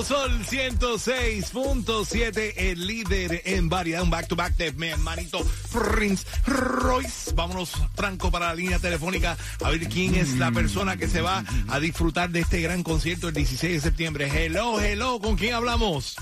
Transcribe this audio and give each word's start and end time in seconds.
Nuevo 0.00 0.04
Sol 0.04 0.44
106.7, 0.44 2.52
el 2.56 2.86
líder 2.86 3.42
en 3.44 3.68
variedad, 3.68 4.02
un 4.02 4.10
back-to-back 4.10 4.56
de 4.56 4.72
mi 4.72 4.88
hermanito 4.88 5.40
Prince 5.72 6.26
Royce. 6.46 7.32
Vámonos, 7.34 7.72
Franco, 7.94 8.30
para 8.30 8.48
la 8.48 8.54
línea 8.54 8.78
telefónica 8.78 9.36
a 9.62 9.70
ver 9.70 9.88
quién 9.88 10.14
es 10.14 10.38
la 10.38 10.52
persona 10.52 10.96
que 10.96 11.08
se 11.08 11.20
va 11.20 11.44
a 11.68 11.80
disfrutar 11.80 12.30
de 12.30 12.40
este 12.40 12.60
gran 12.60 12.82
concierto 12.82 13.28
el 13.28 13.34
16 13.34 13.74
de 13.74 13.80
septiembre. 13.80 14.30
Hello, 14.32 14.80
hello, 14.80 15.20
¿con 15.20 15.36
quién 15.36 15.52
hablamos? 15.54 16.16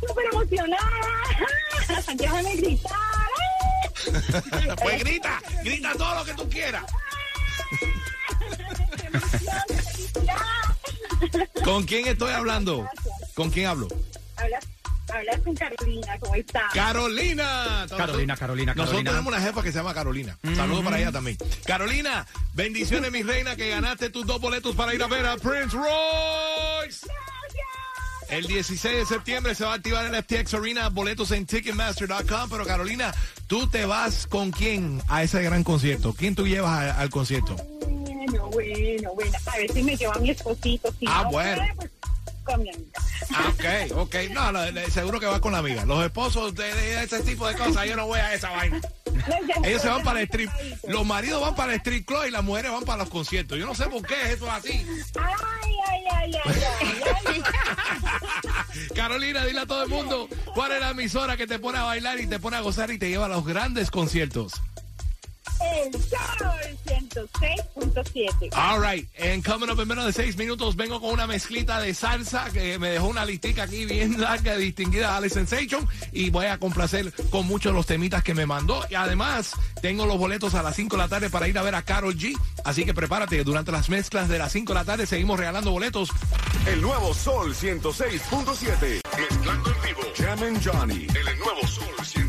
súper 0.00 0.26
emocionada. 0.32 0.90
Déjame 2.14 2.56
gritar. 2.56 2.90
Pues 4.82 4.98
grita, 5.00 5.42
grita 5.62 5.92
todo 5.92 6.14
lo 6.14 6.24
que 6.24 6.32
tú 6.34 6.48
quieras. 6.48 6.84
¡Qué 8.96 9.06
emoción, 9.06 9.62
qué 9.68 9.74
felicidad! 9.74 10.69
¿Con 11.64 11.84
quién 11.84 12.06
estoy 12.06 12.32
hablando? 12.32 12.88
¿Con 13.34 13.50
quién 13.50 13.66
hablo? 13.66 13.88
Hablas, 14.36 14.64
hablas 15.12 15.40
con 15.40 15.54
Carolina, 15.54 16.18
¿cómo 16.20 16.34
estás? 16.34 16.72
Carolina. 16.72 17.86
Carolina, 17.88 18.36
Carolina, 18.36 18.74
Nosotros 18.74 18.86
Carolina. 19.02 19.10
tenemos 19.10 19.32
una 19.32 19.40
jefa 19.42 19.62
que 19.62 19.72
se 19.72 19.78
llama 19.78 19.94
Carolina. 19.94 20.38
Saludos 20.56 20.84
para 20.84 20.98
ella 20.98 21.12
también. 21.12 21.36
Carolina, 21.66 22.26
bendiciones, 22.54 23.12
mi 23.12 23.22
reina, 23.22 23.56
que 23.56 23.68
ganaste 23.70 24.10
tus 24.10 24.26
dos 24.26 24.40
boletos 24.40 24.74
para 24.76 24.94
ir 24.94 25.02
a 25.02 25.06
ver 25.08 25.26
a 25.26 25.36
Prince 25.36 25.76
Royce. 25.76 27.06
El 28.30 28.46
16 28.46 28.96
de 28.96 29.06
septiembre 29.06 29.54
se 29.56 29.64
va 29.64 29.72
a 29.72 29.74
activar 29.74 30.06
el 30.06 30.14
FTX 30.22 30.54
Arena, 30.54 30.88
boletos 30.88 31.32
en 31.32 31.46
Ticketmaster.com. 31.46 32.48
Pero 32.48 32.64
Carolina, 32.64 33.12
¿tú 33.48 33.66
te 33.68 33.84
vas 33.86 34.28
con 34.28 34.52
quién 34.52 35.02
a 35.08 35.24
ese 35.24 35.42
gran 35.42 35.64
concierto? 35.64 36.14
¿Quién 36.16 36.36
tú 36.36 36.46
llevas 36.46 36.70
a- 36.78 37.00
al 37.00 37.10
concierto? 37.10 37.56
Bueno, 38.48 38.50
bueno, 38.50 39.14
bueno. 39.14 39.38
A 39.46 39.56
ver 39.56 39.72
si 39.72 39.82
me 39.82 39.96
lleva 39.96 40.14
mi 40.16 40.30
esposito. 40.30 40.92
Si 40.98 41.06
Ah, 41.08 41.22
no 41.24 41.30
bueno. 41.30 41.56
puede, 41.62 41.74
pues, 41.74 41.90
con 42.44 42.62
mi 42.62 42.70
amiga. 42.70 43.00
Ah, 43.34 43.52
ok, 43.54 43.96
ok. 43.98 44.14
No, 44.30 44.90
seguro 44.90 45.20
que 45.20 45.26
va 45.26 45.40
con 45.40 45.52
la 45.52 45.58
amiga. 45.58 45.84
Los 45.84 46.04
esposos 46.04 46.54
de, 46.54 46.74
de 46.74 47.02
ese 47.04 47.20
tipo 47.20 47.46
de 47.46 47.54
cosas, 47.56 47.86
yo 47.86 47.96
no 47.96 48.06
voy 48.06 48.18
a 48.18 48.34
esa 48.34 48.50
vaina. 48.50 48.80
Ellos 49.64 49.82
se 49.82 49.88
van 49.88 50.02
para 50.02 50.20
el 50.20 50.26
strip. 50.26 50.50
Los 50.88 51.04
maridos 51.06 51.40
van 51.42 51.54
para 51.54 51.72
el 51.74 51.78
strip 51.80 52.06
club 52.06 52.24
y 52.26 52.30
las 52.30 52.42
mujeres 52.42 52.72
van 52.72 52.84
para 52.84 52.98
los 53.04 53.10
conciertos. 53.10 53.58
Yo 53.58 53.66
no 53.66 53.74
sé 53.74 53.86
por 53.86 54.02
qué 54.06 54.14
eso 54.32 54.46
es 54.46 54.52
así. 54.52 54.86
Ay, 55.18 55.74
ay, 55.88 56.04
ay, 56.16 56.32
ay, 56.46 56.62
ay, 56.80 57.02
ay. 57.26 57.42
Carolina, 58.94 59.44
dile 59.44 59.60
a 59.60 59.66
todo 59.66 59.82
el 59.82 59.88
mundo 59.88 60.28
cuál 60.54 60.72
es 60.72 60.80
la 60.80 60.90
emisora 60.90 61.36
que 61.36 61.46
te 61.46 61.58
pone 61.58 61.78
a 61.78 61.82
bailar 61.84 62.20
y 62.20 62.26
te 62.26 62.38
pone 62.38 62.56
a 62.56 62.60
gozar 62.60 62.90
y 62.90 62.98
te 62.98 63.08
lleva 63.08 63.26
a 63.26 63.28
los 63.28 63.44
grandes 63.46 63.90
conciertos. 63.90 64.54
El 65.60 65.92
Sol 65.92 66.78
106.7. 66.86 68.50
All 68.54 68.80
right, 68.80 69.06
and 69.18 69.44
coming 69.44 69.70
up 69.70 69.80
en 69.80 69.88
menos 69.88 70.06
de 70.06 70.12
seis 70.12 70.36
minutos 70.36 70.76
vengo 70.76 71.00
con 71.00 71.10
una 71.10 71.26
mezclita 71.26 71.80
de 71.80 71.94
salsa 71.94 72.50
que 72.50 72.78
me 72.78 72.90
dejó 72.90 73.08
una 73.08 73.24
listica 73.24 73.64
aquí 73.64 73.84
bien 73.84 74.20
larga, 74.20 74.56
distinguida 74.56 75.16
Ale 75.16 75.28
Sensation 75.28 75.86
y 76.12 76.30
voy 76.30 76.46
a 76.46 76.58
complacer 76.58 77.12
con 77.30 77.46
muchos 77.46 77.74
los 77.74 77.86
temitas 77.86 78.22
que 78.22 78.34
me 78.34 78.46
mandó 78.46 78.84
y 78.90 78.94
además 78.94 79.52
tengo 79.82 80.06
los 80.06 80.18
boletos 80.18 80.54
a 80.54 80.62
las 80.62 80.76
5 80.76 80.96
de 80.96 81.02
la 81.02 81.08
tarde 81.08 81.30
para 81.30 81.48
ir 81.48 81.58
a 81.58 81.62
ver 81.62 81.74
a 81.74 81.82
Carol 81.82 82.16
G, 82.16 82.38
así 82.64 82.84
que 82.84 82.94
prepárate, 82.94 83.42
durante 83.44 83.72
las 83.72 83.88
mezclas 83.88 84.28
de 84.28 84.38
las 84.38 84.52
5 84.52 84.72
de 84.72 84.78
la 84.78 84.84
tarde 84.84 85.06
seguimos 85.06 85.38
regalando 85.38 85.70
boletos 85.70 86.10
El 86.66 86.80
nuevo 86.80 87.14
Sol 87.14 87.54
106.7. 87.54 89.00
Mezclando 89.16 89.70
en 89.70 89.82
vivo. 89.82 90.00
Jam 90.16 90.42
and 90.42 90.64
Johnny. 90.64 91.06
En 91.08 91.28
el 91.28 91.38
nuevo 91.38 91.66
Sol 91.66 91.94
106.7. 91.98 92.19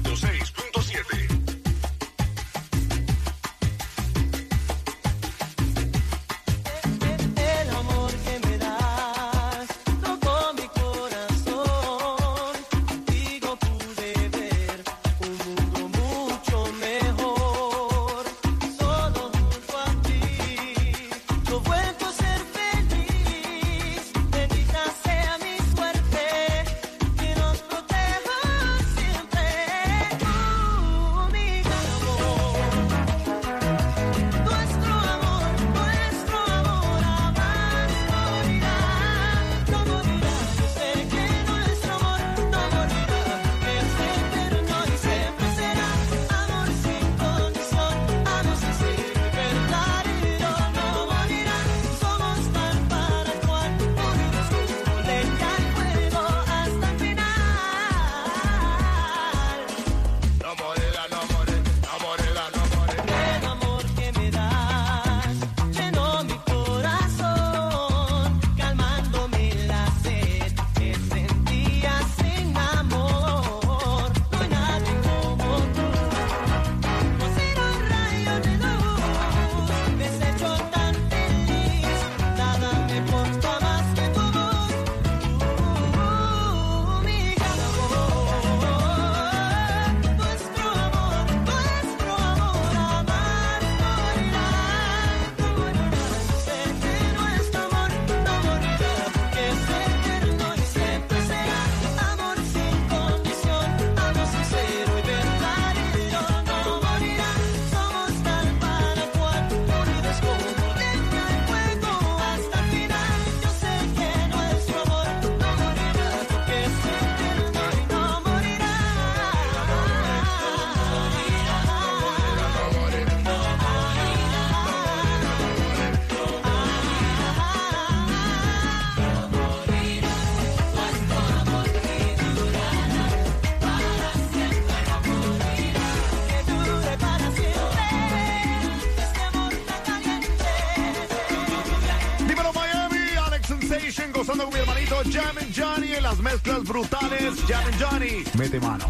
Lamen 145.07 145.51
Johnny 145.55 145.93
en 145.93 146.03
las 146.03 146.19
mezclas 146.19 146.63
brutales. 146.63 147.49
Lamen 147.49 147.73
Johnny. 147.79 148.23
Mete 148.37 148.59
mano. 148.59 148.85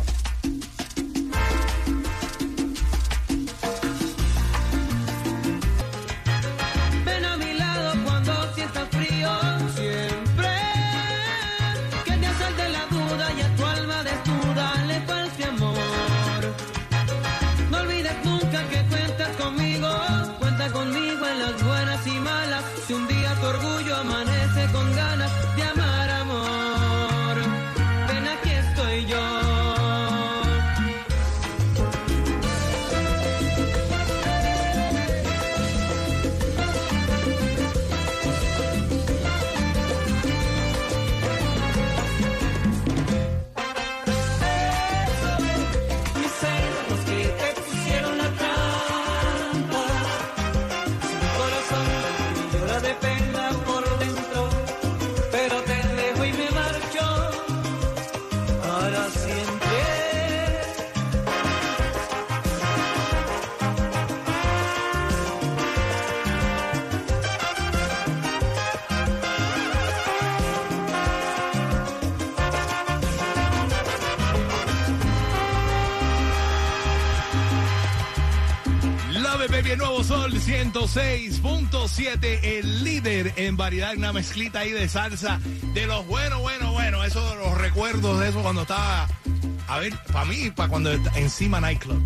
Ven 7.06 7.26
a 7.26 7.38
mi 7.38 7.54
lado 7.54 7.94
cuando 8.04 8.56
si 8.56 8.62
está 8.62 8.86
frío. 8.88 9.30
Siempre 9.74 10.50
Que 12.04 12.12
te 12.12 12.28
salte 12.40 12.70
la 12.70 12.86
duda 12.88 13.32
y 13.38 13.42
a 13.42 13.56
tu 13.56 13.66
alma 13.66 14.04
desnuda 14.04 14.86
le 14.88 15.02
falte 15.02 15.44
amor. 15.46 15.78
No 17.70 17.78
olvides 17.78 18.26
nunca 18.26 18.68
que 18.70 18.84
cuentas 18.90 19.36
conmigo. 19.38 19.90
Cuenta 20.40 20.70
conmigo 20.72 21.26
en 21.26 21.40
las 21.40 21.64
buenas 21.64 22.06
y 22.06 22.20
malas. 22.20 22.66
Si 22.86 22.94
un 22.94 23.08
día 23.08 23.21
tu 23.40 23.46
orgullo 23.46 23.96
amanece 23.96 24.68
con 24.72 24.96
ganas 24.96 25.32
de 25.56 25.64
amar 25.64 26.11
baby, 79.62 79.72
el 79.72 79.80
nuevo 79.80 80.04
sol 80.04 80.34
106.7, 80.34 82.40
el 82.44 82.84
líder 82.84 83.34
en 83.36 83.58
variedad, 83.58 83.96
una 83.96 84.14
mezclita 84.14 84.60
ahí 84.60 84.72
de 84.72 84.88
salsa, 84.88 85.40
de 85.74 85.86
los 85.86 86.08
buenos, 86.08 86.40
bueno, 86.42 86.72
bueno, 86.72 87.04
eso 87.04 87.30
de 87.30 87.36
los 87.36 87.56
recuerdos 87.58 88.20
de 88.20 88.30
eso 88.30 88.42
cuando 88.42 88.62
estaba, 88.64 89.08
a 89.68 89.80
ver, 89.80 89.94
para 90.12 90.26
mí, 90.26 90.50
para 90.52 90.70
cuando 90.70 90.92
encima 91.16 91.62
Nightclub, 91.62 92.04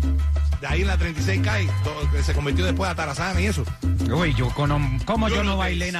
de 0.60 0.66
ahí 0.66 0.82
en 0.82 0.88
la 0.88 0.98
36 0.98 1.40
calle, 1.42 1.70
se 2.22 2.34
convirtió 2.34 2.64
después 2.64 2.90
a 2.90 2.94
Tarazana 2.94 3.40
y 3.40 3.46
eso. 3.46 3.64
Uy, 4.10 4.34
yo 4.34 4.50
con, 4.50 4.98
¿cómo 5.00 5.28
yo, 5.28 5.36
Good 5.36 5.44
no 5.44 5.56
bailé 5.56 5.88
en. 5.88 5.96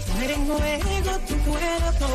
Poner 0.07 0.31
en 0.31 0.47
juego 0.47 1.13
tu 1.29 1.37
cuerpo. 1.49 2.07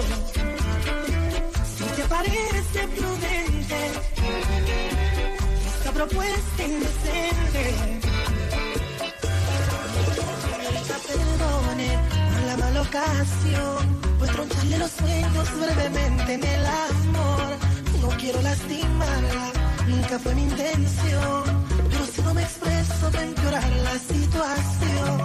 Si 1.75 1.83
te 1.97 2.03
parece 2.15 2.79
prudente 2.95 3.79
esta 5.67 5.91
propuesta 5.91 6.63
indecente. 6.63 7.63
Perdone 11.05 12.24
por 12.55 12.59
la 12.59 12.65
mala 12.67 12.81
ocasión, 12.81 13.99
por 14.19 14.27
troncharle 14.27 14.77
los 14.77 14.91
sueños 14.91 15.47
brevemente 15.59 16.33
en 16.33 16.43
el 16.43 16.65
amor. 16.65 17.57
No 18.01 18.09
quiero 18.17 18.41
lastimarla, 18.41 19.51
nunca 19.87 20.19
fue 20.19 20.35
mi 20.35 20.43
intención, 20.43 21.43
pero 21.89 22.05
si 22.05 22.21
no 22.21 22.33
me 22.33 22.43
expreso 22.43 23.11
va 23.13 23.19
a 23.19 23.23
empeorar 23.23 23.69
la 23.87 23.93
situación. 23.93 25.17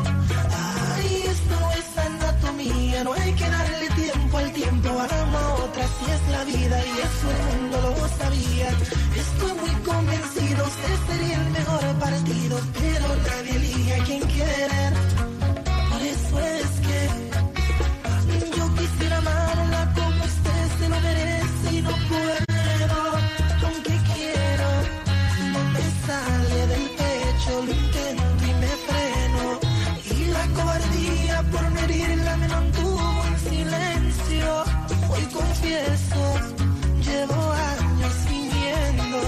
Ay, 0.96 1.24
esto 1.34 1.56
es 1.78 2.06
anatomía, 2.06 3.04
no 3.04 3.12
hay 3.12 3.32
que 3.32 3.50
darle 3.50 3.88
tiempo 3.90 4.38
al 4.38 4.52
tiempo. 4.52 4.88
Amo 4.88 5.38
a 5.38 5.54
otra, 5.54 5.84
si 5.86 6.10
es 6.10 6.22
la 6.30 6.44
vida 6.44 6.76
y 6.86 6.92
eso 7.06 7.26
el 7.34 7.60
mundo 7.60 7.94
lo 8.00 8.08
sabía. 8.18 8.68
Estoy 9.24 9.52
muy 9.62 9.74
convencido, 9.84 10.64
usted 10.64 10.96
sería 11.08 11.36
el 11.36 11.50
mejor 11.50 11.84
partido, 11.98 12.60
pero 12.80 13.06
nadie 13.28 13.56
elige 13.56 13.94
a 13.94 14.04
quien 14.04 14.22
querer. 14.28 15.09
Confieso, 35.80 36.22
llevo 37.02 37.52
años 37.52 38.12
fingiendo. 38.28 39.20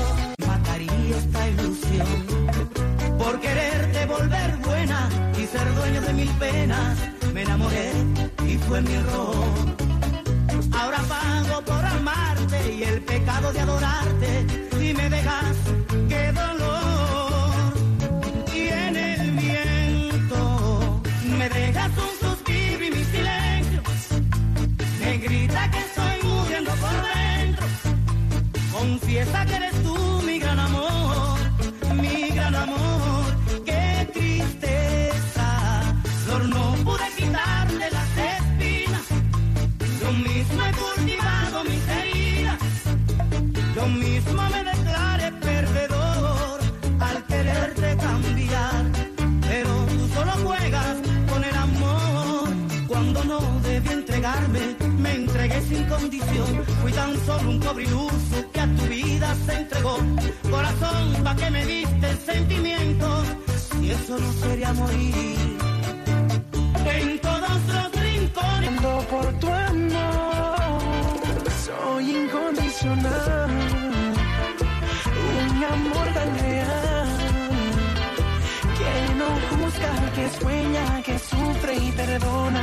Mataría 0.46 1.16
esta 1.16 1.48
ilusión 1.48 2.06
por 3.18 3.40
quererte 3.40 4.06
volver 4.06 4.56
buena 4.58 5.08
y 5.38 5.46
ser 5.46 5.74
dueño 5.74 6.00
de 6.02 6.12
mil 6.12 6.30
penas. 6.38 6.98
Me 7.32 7.42
enamoré 7.42 7.92
y 8.46 8.56
fue 8.58 8.80
mi 8.82 8.94
error. 8.94 9.34
Ahora 10.72 10.98
pago 11.08 11.62
por 11.64 11.84
amarte 11.84 12.74
y 12.74 12.82
el 12.82 13.00
pecado 13.02 13.52
de 13.52 13.60
adorarte. 13.60 14.46
Si 14.78 14.94
me 14.94 15.08
dejas, 15.08 15.56
Confiesa 28.82 29.46
que 29.46 29.54
eres 29.54 29.71
condición. 55.92 56.64
Fui 56.80 56.92
tan 56.92 57.12
solo 57.26 57.50
un 57.50 57.60
pobre 57.60 57.86
que 58.52 58.60
a 58.60 58.66
tu 58.76 58.84
vida 58.86 59.34
se 59.46 59.52
entregó. 59.60 59.96
Corazón, 60.50 61.04
¿pa' 61.24 61.36
que 61.36 61.50
me 61.50 61.66
diste 61.66 62.16
sentimientos? 62.32 63.26
Si 63.56 63.90
eso 63.90 64.18
no 64.18 64.32
sería 64.32 64.72
morir. 64.72 65.58
En 66.96 67.18
todos 67.20 67.58
los 67.74 67.92
rincones. 68.02 68.68
Ando 68.68 68.98
por 69.10 69.26
tu 69.40 69.48
amor, 69.48 70.56
soy 71.66 72.04
incondicional, 72.16 73.50
un 75.32 75.64
amor 75.76 76.06
tan 76.14 76.30
real, 76.40 77.08
que 78.78 78.94
no 79.20 79.28
juzga, 79.48 79.92
que 80.16 80.24
sueña, 80.40 80.86
que 81.06 81.18
sufre 81.18 81.74
y 81.76 81.92
perdona, 81.92 82.61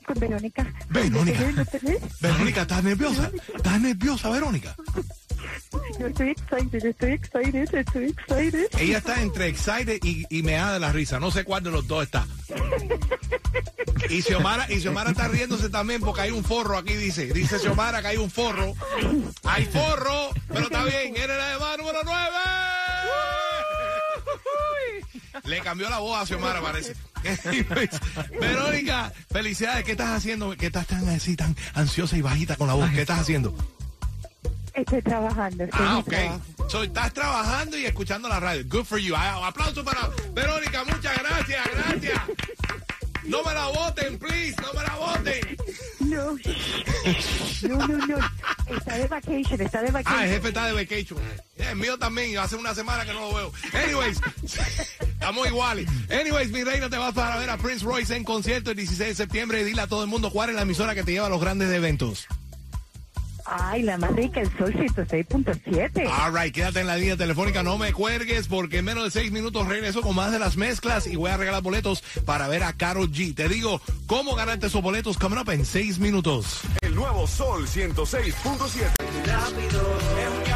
Con 0.06 0.20
Verónica. 0.20 0.74
Verónica. 0.90 1.40
Verónica, 2.20 2.62
¿estás 2.64 2.84
nerviosa? 2.84 3.32
¿Estás 3.56 3.80
nerviosa, 3.80 4.30
Verónica? 4.30 4.76
Yo 6.00 6.08
estoy 6.08 6.30
excited, 6.30 6.86
estoy 6.86 7.12
excited, 7.12 7.76
estoy 7.76 8.06
excited. 8.06 8.68
Ella 8.80 8.98
está 8.98 9.22
entre 9.22 9.48
excited 9.48 10.00
y, 10.04 10.26
y 10.30 10.44
meada 10.44 10.74
de 10.74 10.80
la 10.80 10.92
risa. 10.92 11.20
No 11.20 11.30
sé 11.32 11.44
cuál 11.44 11.64
de 11.64 11.72
los 11.72 11.88
dos 11.88 12.04
está. 12.04 12.26
Y 14.10 14.22
Xiomara, 14.22 14.72
y 14.72 14.80
Xiomara 14.80 15.12
está 15.12 15.28
riéndose 15.28 15.70
también 15.70 16.02
porque 16.02 16.22
hay 16.22 16.32
un 16.32 16.44
forro 16.44 16.78
aquí, 16.78 16.94
dice. 16.96 17.28
Dice 17.28 17.60
Xiomara 17.60 18.02
que 18.02 18.08
hay 18.08 18.18
un 18.18 18.32
forro. 18.32 18.74
Hay 19.44 19.66
forro, 19.66 20.30
pero 20.48 20.62
está 20.62 20.84
bien. 20.84 21.16
Eres 21.16 21.38
la 21.38 21.54
llamada 21.54 21.78
número 21.78 22.00
9. 22.04 22.20
Le 25.44 25.62
cambió 25.62 25.90
la 25.90 26.00
voz 26.00 26.22
a 26.22 26.26
Xiomara, 26.26 26.62
parece. 26.62 26.96
Verónica, 28.40 29.12
felicidades. 29.32 29.84
¿Qué 29.84 29.92
estás 29.92 30.10
haciendo? 30.10 30.56
¿Qué 30.58 30.68
estás 30.68 30.88
tan 30.88 31.08
así, 31.10 31.36
tan 31.36 31.56
ansiosa 31.74 32.18
y 32.18 32.22
bajita 32.22 32.56
con 32.56 32.68
la 32.68 32.74
voz? 32.74 32.90
¿Qué 32.92 33.02
estás 33.02 33.20
haciendo? 33.20 33.54
Estoy 34.74 35.02
trabajando, 35.02 35.64
estoy 35.66 35.86
Ah, 35.86 35.98
ok. 35.98 36.14
So, 36.70 36.84
estás 36.84 37.14
trabajando 37.14 37.78
y 37.78 37.86
escuchando 37.86 38.30
la 38.30 38.40
radio. 38.40 38.64
Good 38.68 38.86
for 38.86 39.00
you. 39.00 39.16
Ah, 39.16 39.48
Aplauso 39.48 39.84
para 39.84 40.10
Verónica. 40.34 40.84
Muchas 40.86 41.18
gracias, 41.18 41.68
gracias. 41.76 42.09
No 43.30 43.44
me 43.44 43.54
la 43.54 43.68
voten, 43.68 44.18
please. 44.18 44.56
No 44.62 44.74
me 44.74 44.84
la 44.84 44.96
voten. 44.96 45.58
No, 46.00 46.36
no, 47.78 47.88
no, 47.88 48.08
no. 48.08 48.18
Está 48.76 48.98
de 48.98 49.08
vacation, 49.08 49.62
está 49.62 49.82
de 49.82 49.86
Ah, 49.86 49.88
el 49.88 49.94
vacation. 49.94 50.28
jefe 50.30 50.48
está 50.48 50.66
de 50.66 50.74
vacation. 50.74 51.20
El 51.58 51.76
mío 51.76 51.98
también. 51.98 52.38
Hace 52.38 52.56
una 52.56 52.74
semana 52.74 53.06
que 53.06 53.14
no 53.14 53.22
lo 53.22 53.34
veo. 53.36 53.52
Anyways, 53.74 54.20
estamos 55.02 55.48
iguales. 55.48 55.88
Anyways, 56.10 56.50
mi 56.52 56.64
reina, 56.64 56.90
te 56.90 56.98
vas 56.98 57.14
para 57.14 57.38
ver 57.38 57.50
a 57.50 57.58
Prince 57.58 57.86
Royce 57.86 58.16
en 58.16 58.24
concierto 58.24 58.72
el 58.72 58.78
16 58.78 59.10
de 59.10 59.16
septiembre. 59.16 59.64
Dile 59.64 59.82
a 59.82 59.88
todo 59.88 60.02
el 60.04 60.10
mundo 60.10 60.32
cuál 60.32 60.50
es 60.50 60.56
la 60.56 60.64
emisora 60.64 60.96
que 60.96 61.04
te 61.04 61.12
lleva 61.12 61.28
a 61.28 61.30
los 61.30 61.40
grandes 61.42 61.72
eventos. 61.72 62.26
Ay, 63.52 63.82
la 63.82 63.98
más 63.98 64.12
rica, 64.16 64.42
el 64.42 64.58
sol 64.58 64.72
106.7. 64.74 66.08
All 66.08 66.40
right, 66.40 66.54
quédate 66.54 66.82
en 66.82 66.88
la 66.88 66.98
línea 66.98 67.18
telefónica, 67.18 67.64
no 67.64 67.78
me 67.80 67.94
cuelgues 67.94 68.48
porque 68.48 68.78
en 68.80 68.86
menos 68.86 69.06
de 69.06 69.12
seis 69.12 69.32
minutos 69.32 69.68
regreso 69.68 70.02
con 70.02 70.16
más 70.16 70.32
de 70.32 70.38
las 70.38 70.56
mezclas 70.56 71.08
y 71.08 71.16
voy 71.16 71.32
a 71.32 71.38
regalar 71.38 71.64
boletos 71.64 72.04
para 72.26 72.48
ver 72.48 72.64
a 72.64 72.74
Karol 72.74 73.12
G. 73.12 73.34
Te 73.34 73.50
digo, 73.50 73.82
¿cómo 74.06 74.36
ganarte 74.36 74.68
esos 74.68 74.84
boletos? 74.84 75.18
Coming 75.18 75.40
up 75.40 75.50
en 75.50 75.66
seis 75.66 75.98
minutos. 75.98 76.62
El 76.82 76.94
nuevo 76.94 77.26
Sol 77.26 77.68
106.7. 77.68 78.94
rápido. 79.26 80.49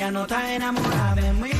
Ella 0.00 0.10
no 0.10 0.22
está 0.22 0.54
enamorada 0.54 1.14
de 1.16 1.30
mí. 1.34 1.59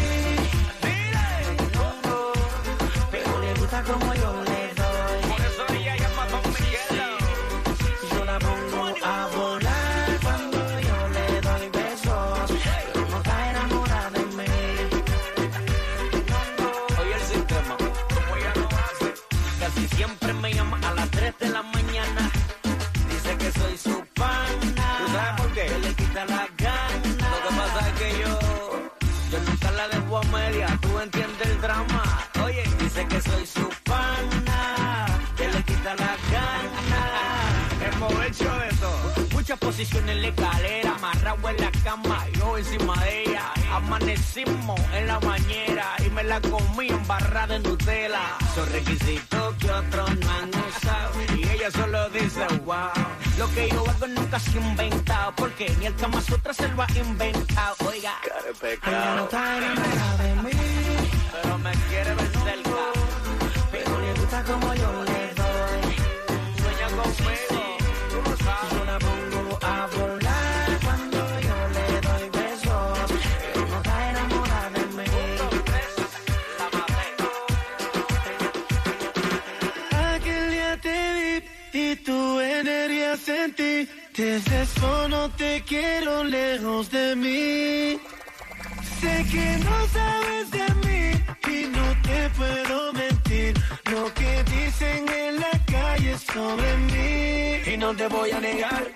Posiciones 39.81 40.17
en 40.17 40.21
la 40.21 40.29
escalera, 40.29 40.95
amarrado 40.95 41.49
en 41.49 41.57
la 41.57 41.71
cama, 41.83 42.27
yo 42.35 42.59
encima 42.59 42.95
de 43.03 43.23
ella. 43.23 43.51
Amanecimos 43.73 44.79
en 44.93 45.07
la 45.07 45.19
bañera 45.19 45.97
y 46.05 46.11
me 46.11 46.23
la 46.23 46.39
comí 46.39 46.89
en 46.89 47.07
barra 47.09 47.47
de 47.47 47.61
Nutella. 47.61 48.21
Son 48.55 48.71
requisitos 48.71 49.55
que 49.55 49.71
otros 49.71 50.17
no 50.19 50.31
han 50.33 50.51
usado 50.51 51.13
y 51.35 51.49
ella 51.49 51.71
solo 51.71 52.11
dice 52.11 52.47
wow. 52.67 52.91
Lo 53.39 53.49
que 53.55 53.71
yo 53.71 53.83
hago 53.89 54.07
nunca 54.07 54.39
se 54.39 54.59
ha 54.59 54.61
inventado 54.61 55.33
porque 55.35 55.75
ni 55.79 55.87
el 55.87 55.97
Kama 55.97 56.21
Sutra 56.21 56.53
se 56.53 56.69
lo 56.69 56.83
ha 56.83 56.87
inventado. 56.95 57.77
Oiga, 57.89 58.21
no 59.17 59.25
está 59.25 59.61
de 60.19 60.35
mí. 60.43 60.51
pero 61.33 61.57
me 61.57 61.73
quiere 61.89 62.15
ver 62.17 62.31
cerca. 62.45 62.71
Pero 63.73 63.99
le 63.99 64.13
gusta 64.13 64.45
como 64.45 64.75
yo 64.75 65.05
le 65.05 65.20
Desde 84.21 84.63
eso 84.65 85.09
no 85.09 85.31
te 85.31 85.63
quiero 85.67 86.23
lejos 86.25 86.91
de 86.91 87.17
mí. 87.17 87.99
Sé 89.01 89.25
que 89.33 89.57
no 89.65 89.89
sabes 89.89 90.51
de 90.51 90.67
mí 90.85 91.25
y 91.49 91.65
no 91.69 91.87
te 92.03 92.29
puedo 92.37 92.93
mentir. 92.93 93.55
Lo 93.91 94.13
que 94.13 94.45
dicen 94.45 95.09
en 95.09 95.41
la 95.41 95.51
calle 95.65 96.13
es 96.13 96.21
sobre 96.21 96.77
mí. 96.77 97.63
Y 97.73 97.79
no 97.79 97.97
te 97.97 98.09
voy 98.09 98.31
a 98.31 98.41
negar. 98.41 98.93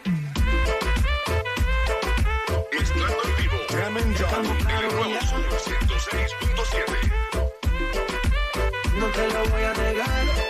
Estando 2.71 3.23
en 3.25 3.37
vivo. 3.39 3.57
Ramen 3.71 4.15
El 4.15 4.89
nuevo 4.95 5.21
106.7. 5.65 7.13
No 9.01 9.07
te 9.07 9.29
lo 9.33 9.43
voy 9.49 9.63
a 9.63 9.73
negar. 9.73 10.44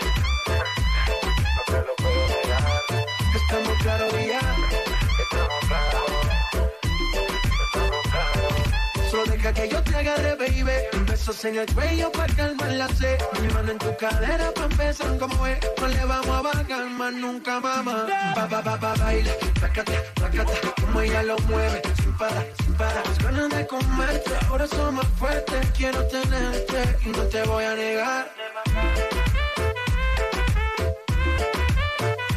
que 9.53 9.69
yo 9.69 9.83
te 9.83 9.95
agarre, 9.95 10.37
baby. 10.37 10.65
Un 10.95 11.07
beso 11.07 11.33
en 11.47 11.59
el 11.59 11.75
cuello 11.75 12.11
para 12.13 12.33
calmar 12.35 12.73
la 12.73 12.89
sed. 12.89 13.19
Mi 13.43 13.49
mano 13.53 13.73
en 13.73 13.79
tu 13.79 13.95
cadera 13.97 14.51
para 14.53 14.67
empezar 14.67 15.19
como 15.19 15.47
es. 15.47 15.59
No 15.81 15.87
le 15.89 16.05
vamos 16.05 16.29
a 16.29 16.43
bajar 16.43 16.87
más 16.91 17.13
nunca, 17.13 17.61
mamá. 17.61 18.07
Pa, 18.35 18.49
pa, 18.49 18.63
pa, 18.63 18.81
pa, 18.81 18.95
baila, 18.95 19.33
sácate, 19.61 19.99
sácate. 20.19 20.53
Como 20.81 21.01
ella 21.01 21.23
lo 21.25 21.37
mueve, 21.41 21.83
sin 22.03 22.17
parar, 22.17 22.47
sin 22.65 22.75
parar. 22.75 23.07
Las 23.07 23.19
ganas 23.19 23.51
de 23.51 23.67
comerte, 23.67 24.31
ahora 24.49 24.67
somos 24.67 25.07
fuertes. 25.19 25.71
Quiero 25.77 26.07
tenerte 26.07 26.99
y 27.05 27.09
no 27.09 27.23
te 27.25 27.43
voy 27.43 27.65
a 27.65 27.75
negar. 27.75 28.33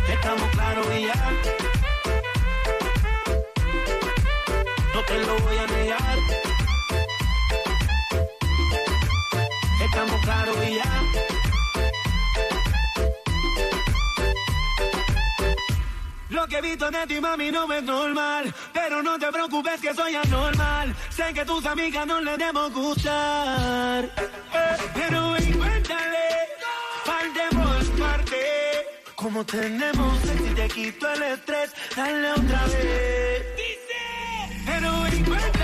Estamos 0.10 0.50
claros 0.52 0.88
y 0.98 1.06
ya. 1.06 1.32
No 4.94 5.02
te 5.04 5.18
lo 5.20 5.40
voy 5.40 5.58
a 5.58 5.68
negar. 5.68 6.47
Lo 16.29 16.46
que 16.48 16.57
he 16.57 16.62
visto 16.62 16.91
de 16.91 17.07
ti, 17.07 17.22
mami, 17.22 17.50
no 17.50 17.72
es 17.72 17.84
normal. 17.84 18.53
Pero 18.74 19.01
no 19.01 19.17
te 19.17 19.31
preocupes 19.31 19.79
que 19.79 19.93
soy 19.93 20.15
anormal. 20.15 20.93
Sé 21.10 21.34
que 21.34 21.46
tus 21.46 21.65
amigas 21.65 22.05
no 22.05 22.19
le 22.19 22.38
debo 22.38 22.69
gustar. 22.72 24.10
Pero 24.93 25.31
ven, 25.31 25.53
cuéntale, 25.53 26.27
partemos 27.05 27.86
parte. 27.98 28.36
Como 29.15 29.46
tenemos 29.46 30.19
si 30.19 30.53
te 30.53 30.67
quito 30.67 31.10
el 31.10 31.24
estrés, 31.24 31.72
dale 31.96 32.31
otra 32.34 32.65
vez. 32.65 33.46
Pero 34.65 35.01
ven. 35.01 35.57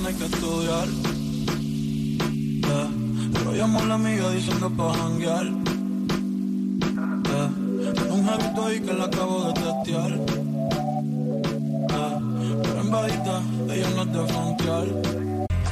tienes 0.00 0.18
que 0.18 0.24
estudiar. 0.24 0.88
Yeah. 2.60 2.88
Pero 3.32 3.52
llamo 3.52 3.80
a 3.80 3.84
la 3.84 3.94
amiga 3.94 4.30
diciendo 4.30 4.68
pa' 4.70 4.92
janguear. 4.94 5.44
Yeah. 7.24 7.50
Tengo 7.94 8.14
un 8.14 8.28
hábito 8.28 8.66
ahí 8.66 8.80
que 8.80 8.92
la 8.92 9.04
acabo 9.04 9.44
de 9.44 9.52
testear. 9.60 10.10
Yeah. 11.88 12.18
Pero 12.62 12.80
en 12.80 12.90
bajita, 12.90 13.42
ella 13.72 13.90
no 13.90 14.02
es 14.02 14.12
de 14.12 14.26
frontear. 14.32 14.86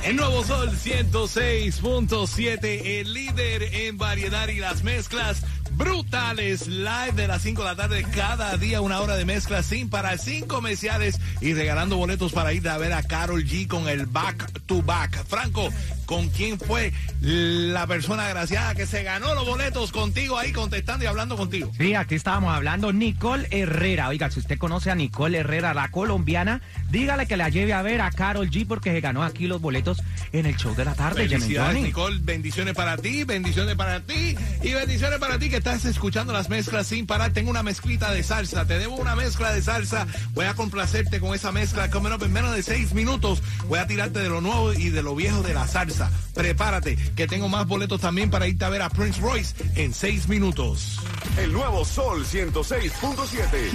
El 0.04 0.16
nuevo 0.16 0.44
Sol 0.44 0.70
106.7, 0.70 3.00
el 3.00 3.12
líder 3.12 3.62
en 3.74 3.98
variedad 3.98 4.48
y 4.48 4.58
las 4.58 4.82
mezclas 4.82 5.42
brutales 5.78 6.66
live 6.66 7.12
de 7.14 7.28
las 7.28 7.42
5 7.42 7.62
de 7.62 7.68
la 7.68 7.76
tarde. 7.76 8.04
Cada 8.14 8.56
día 8.56 8.80
una 8.80 9.00
hora 9.00 9.16
de 9.16 9.24
mezcla 9.24 9.62
sin 9.62 9.88
parar, 9.88 10.18
sin 10.18 10.46
comerciales 10.46 11.18
y 11.40 11.54
regalando 11.54 11.96
boletos 11.96 12.32
para 12.32 12.52
ir 12.52 12.68
a 12.68 12.76
ver 12.76 12.92
a 12.92 13.02
Carol 13.04 13.44
G 13.44 13.68
con 13.68 13.88
el 13.88 14.06
back 14.06 14.60
to 14.66 14.82
back. 14.82 15.24
Franco, 15.26 15.70
¿con 16.08 16.30
quién 16.30 16.58
fue 16.58 16.90
la 17.20 17.86
persona 17.86 18.26
agraciada 18.26 18.74
que 18.74 18.86
se 18.86 19.02
ganó 19.02 19.34
los 19.34 19.46
boletos 19.46 19.92
contigo 19.92 20.38
ahí 20.38 20.52
contestando 20.52 21.04
y 21.04 21.06
hablando 21.06 21.36
contigo? 21.36 21.70
Sí, 21.76 21.94
aquí 21.94 22.14
estábamos 22.14 22.54
hablando. 22.54 22.94
Nicole 22.94 23.46
Herrera. 23.50 24.08
Oiga, 24.08 24.30
si 24.30 24.40
usted 24.40 24.56
conoce 24.56 24.90
a 24.90 24.94
Nicole 24.94 25.38
Herrera, 25.38 25.74
la 25.74 25.90
colombiana, 25.90 26.62
dígale 26.90 27.26
que 27.26 27.36
la 27.36 27.50
lleve 27.50 27.74
a 27.74 27.82
ver 27.82 28.00
a 28.00 28.10
Carol 28.10 28.48
G 28.48 28.66
porque 28.66 28.90
se 28.90 29.02
ganó 29.02 29.22
aquí 29.22 29.46
los 29.46 29.60
boletos 29.60 30.02
en 30.32 30.46
el 30.46 30.56
show 30.56 30.74
de 30.74 30.86
la 30.86 30.94
tarde. 30.94 31.28
Felicidades. 31.28 31.82
Nicole. 31.82 32.18
Bendiciones 32.22 32.74
para 32.74 32.96
ti, 32.96 33.24
bendiciones 33.24 33.74
para 33.76 34.00
ti 34.00 34.34
y 34.62 34.72
bendiciones 34.72 35.18
para 35.18 35.38
ti 35.38 35.50
que 35.50 35.58
estás 35.58 35.84
escuchando 35.84 36.32
las 36.32 36.48
mezclas 36.48 36.86
sin 36.86 37.06
parar. 37.06 37.32
Tengo 37.34 37.50
una 37.50 37.62
mezclita 37.62 38.12
de 38.12 38.22
salsa. 38.22 38.64
Te 38.64 38.78
debo 38.78 38.96
una 38.96 39.14
mezcla 39.14 39.52
de 39.52 39.60
salsa. 39.60 40.06
Voy 40.32 40.46
a 40.46 40.54
complacerte 40.54 41.20
con 41.20 41.34
esa 41.34 41.52
mezcla. 41.52 41.90
Coming 41.90 42.12
up 42.12 42.22
en 42.22 42.32
menos 42.32 42.54
de 42.54 42.62
seis 42.62 42.94
minutos. 42.94 43.42
Voy 43.68 43.78
a 43.78 43.86
tirarte 43.86 44.20
de 44.20 44.30
lo 44.30 44.40
nuevo 44.40 44.72
y 44.72 44.88
de 44.88 45.02
lo 45.02 45.14
viejo 45.14 45.42
de 45.42 45.52
la 45.52 45.66
salsa. 45.66 45.97
Prepárate, 46.34 46.96
que 47.16 47.26
tengo 47.26 47.48
más 47.48 47.66
boletos 47.66 48.00
también 48.00 48.30
para 48.30 48.46
irte 48.46 48.64
a 48.64 48.68
ver 48.68 48.82
a 48.82 48.90
Prince 48.90 49.20
Royce 49.20 49.54
en 49.74 49.92
seis 49.92 50.28
minutos. 50.28 50.98
El 51.36 51.52
nuevo 51.52 51.84
Sol 51.84 52.24
106.7. 52.24 53.72